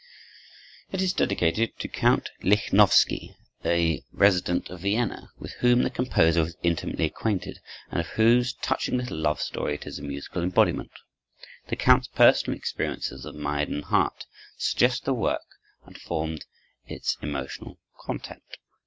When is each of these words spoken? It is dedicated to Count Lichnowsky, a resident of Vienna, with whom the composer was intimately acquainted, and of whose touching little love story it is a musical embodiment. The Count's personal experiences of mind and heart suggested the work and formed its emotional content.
It 0.91 0.99
is 0.99 1.13
dedicated 1.13 1.77
to 1.77 1.87
Count 1.87 2.31
Lichnowsky, 2.41 3.35
a 3.63 4.03
resident 4.11 4.71
of 4.71 4.79
Vienna, 4.79 5.29
with 5.37 5.51
whom 5.59 5.83
the 5.83 5.91
composer 5.91 6.41
was 6.41 6.57
intimately 6.63 7.05
acquainted, 7.05 7.59
and 7.91 7.99
of 7.99 8.07
whose 8.07 8.51
touching 8.55 8.97
little 8.97 9.19
love 9.19 9.39
story 9.39 9.75
it 9.75 9.85
is 9.85 9.99
a 9.99 10.01
musical 10.01 10.41
embodiment. 10.41 10.89
The 11.67 11.75
Count's 11.75 12.07
personal 12.07 12.57
experiences 12.57 13.25
of 13.25 13.35
mind 13.35 13.69
and 13.69 13.83
heart 13.83 14.25
suggested 14.57 15.05
the 15.05 15.13
work 15.13 15.45
and 15.85 15.95
formed 15.95 16.45
its 16.87 17.17
emotional 17.21 17.77
content. 18.03 18.57